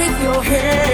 with 0.00 0.22
your 0.22 0.42
hair. 0.42 0.89